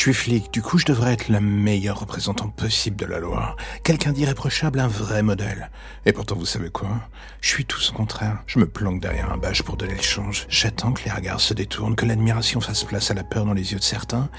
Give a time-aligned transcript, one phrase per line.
[0.00, 3.54] Suis flic, du coup je devrais être le meilleur représentant possible de la loi.
[3.84, 5.70] Quelqu'un d'irréprochable, un vrai modèle.
[6.06, 6.88] Et pourtant vous savez quoi?
[7.42, 8.38] Je suis tout ce contraire.
[8.46, 10.46] Je me planque derrière un badge pour donner le change.
[10.48, 13.72] J'attends que les regards se détournent, que l'admiration fasse place à la peur dans les
[13.72, 14.30] yeux de certains,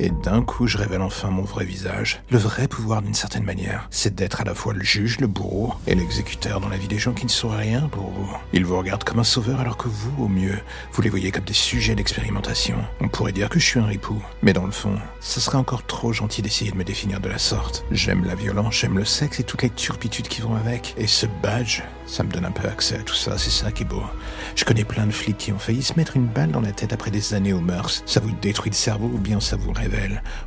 [0.00, 2.22] et d'un coup, je révèle enfin mon vrai visage.
[2.30, 5.74] Le vrai pouvoir, d'une certaine manière, c'est d'être à la fois le juge, le bourreau
[5.86, 8.36] et l'exécuteur dans la vie des gens qui ne sont rien pour vous.
[8.52, 10.58] Ils vous regardent comme un sauveur alors que vous, au mieux,
[10.92, 12.76] vous les voyez comme des sujets d'expérimentation.
[13.00, 14.22] On pourrait dire que je suis un ripou.
[14.42, 17.38] Mais dans le fond, ce serait encore trop gentil d'essayer de me définir de la
[17.38, 17.84] sorte.
[17.90, 20.94] J'aime la violence, j'aime le sexe et toutes les turpitudes qui vont avec.
[20.96, 23.82] Et ce badge, ça me donne un peu accès à tout ça, c'est ça qui
[23.82, 24.02] est beau.
[24.54, 26.92] Je connais plein de flics qui ont failli se mettre une balle dans la tête
[26.92, 28.02] après des années aux mœurs.
[28.06, 29.72] Ça vous détruit le cerveau ou bien ça vous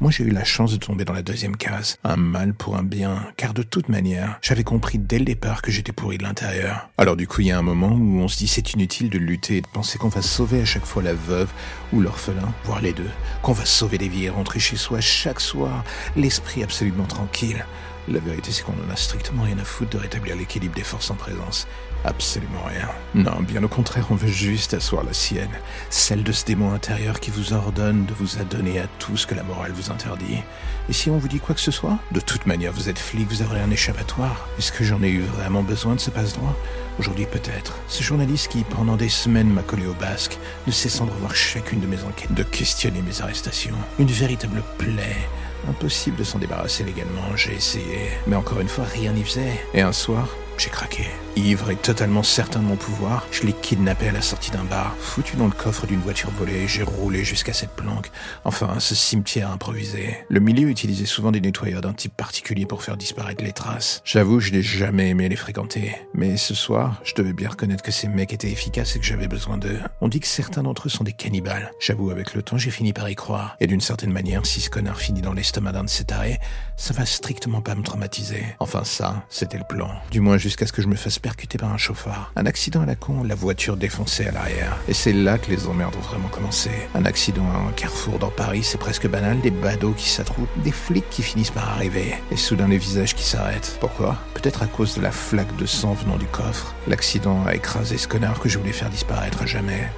[0.00, 1.96] Moi j'ai eu la chance de tomber dans la deuxième case.
[2.04, 5.70] Un mal pour un bien, car de toute manière, j'avais compris dès le départ que
[5.70, 6.88] j'étais pourri de l'intérieur.
[6.98, 9.18] Alors du coup il y a un moment où on se dit c'est inutile de
[9.18, 11.50] lutter et de penser qu'on va sauver à chaque fois la veuve
[11.92, 13.10] ou l'orphelin, voire les deux.
[13.42, 15.84] Qu'on va sauver des vies et rentrer chez soi chaque soir,
[16.16, 17.64] l'esprit absolument tranquille.
[18.06, 21.10] La vérité, c'est qu'on en a strictement rien à foutre de rétablir l'équilibre des forces
[21.10, 21.66] en présence.
[22.04, 22.88] Absolument rien.
[23.14, 25.48] Non, bien au contraire, on veut juste asseoir la sienne,
[25.88, 29.34] celle de ce démon intérieur qui vous ordonne de vous adonner à tout ce que
[29.34, 30.42] la morale vous interdit.
[30.90, 31.98] Et si on vous dit quoi que ce soit?
[32.12, 34.48] De toute manière, vous êtes flic, vous aurez un échappatoire.
[34.58, 36.54] Est-ce que j'en ai eu vraiment besoin de ce passe-droit?
[36.98, 37.78] Aujourd'hui peut-être.
[37.88, 41.80] Ce journaliste qui, pendant des semaines, m'a collé au basque, ne cessant de revoir chacune
[41.80, 43.76] de mes enquêtes, de questionner mes arrestations.
[43.98, 45.26] Une véritable plaie
[45.68, 48.10] Impossible de s'en débarrasser légalement, j'ai essayé.
[48.26, 49.60] Mais encore une fois, rien n'y faisait.
[49.72, 51.04] Et un soir, j'ai craqué.
[51.36, 54.94] Ivre et totalement certain de mon pouvoir, je l'ai kidnappé à la sortie d'un bar,
[54.98, 58.10] foutu dans le coffre d'une voiture volée, j'ai roulé jusqu'à cette planque,
[58.44, 60.16] enfin ce cimetière improvisé.
[60.28, 64.00] Le milieu utilisait souvent des nettoyeurs d'un type particulier pour faire disparaître les traces.
[64.04, 65.96] J'avoue, je n'ai jamais aimé les fréquenter.
[66.14, 69.28] Mais ce soir, je devais bien reconnaître que ces mecs étaient efficaces et que j'avais
[69.28, 69.80] besoin d'eux.
[70.00, 71.72] On dit que certains d'entre eux sont des cannibales.
[71.80, 73.56] J'avoue, avec le temps, j'ai fini par y croire.
[73.60, 76.38] Et d'une certaine manière, si ce connard finit dans l'estomac d'un de ces tarés,
[76.76, 78.44] ça va strictement pas me traumatiser.
[78.60, 79.90] Enfin ça, c'était le plan.
[80.10, 82.30] Du moins jusqu'à ce que je me fasse percuté par un chauffard.
[82.36, 84.76] Un accident à la con, la voiture défoncée à l'arrière.
[84.88, 86.68] Et c'est là que les emmerdes ont vraiment commencé.
[86.94, 90.70] Un accident à un carrefour dans Paris, c'est presque banal, des badauds qui s'attroupent, des
[90.70, 93.78] flics qui finissent par arriver, et soudain les visages qui s'arrêtent.
[93.80, 94.18] Pourquoi?
[94.34, 96.74] Peut-être à cause de la flaque de sang venant du coffre.
[96.88, 99.88] L'accident a écrasé ce connard que je voulais faire disparaître à jamais.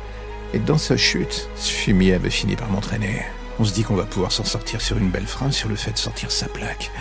[0.55, 3.23] Et dans sa chute, ce fumier avait fini par m'entraîner.
[3.59, 5.91] On se dit qu'on va pouvoir s'en sortir sur une belle phrase sur le fait
[5.91, 6.93] de sortir sa plaque.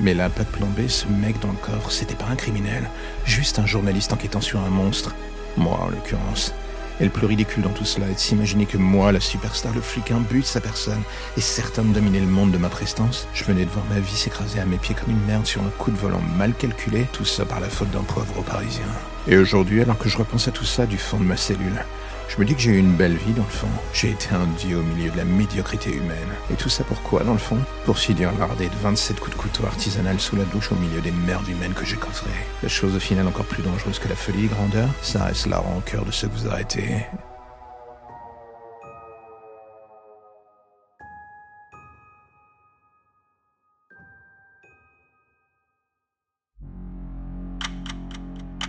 [0.00, 2.88] Mais là, pas de plan B, ce mec dans le coffre, c'était pas un criminel,
[3.24, 5.14] juste un journaliste enquêtant sur un monstre.
[5.56, 6.54] Moi, en l'occurrence.
[7.00, 9.80] Et le plus ridicule dans tout cela est de s'imaginer que moi, la superstar, le
[9.80, 11.02] flic imbue de sa personne,
[11.36, 13.28] est certain de dominer le monde de ma prestance.
[13.34, 15.70] Je venais de voir ma vie s'écraser à mes pieds comme une merde sur un
[15.78, 18.86] coup de volant mal calculé, tout ça par la faute d'un poivre parisien.
[19.28, 21.84] Et aujourd'hui, alors que je repense à tout ça du fond de ma cellule,
[22.28, 23.68] je me dis que j'ai eu une belle vie dans le fond.
[23.92, 26.28] J'ai été un dieu au milieu de la médiocrité humaine.
[26.52, 27.58] Et tout ça pourquoi dans le fond?
[27.84, 31.10] Pour finir lardé de 27 coups de couteau artisanal sous la douche au milieu des
[31.10, 32.30] merdes humaines que j'ai coffrées.
[32.62, 36.04] La chose au final encore plus dangereuse que la folie grandeur, ça reste la rancœur
[36.04, 37.06] de ceux que vous arrêtez.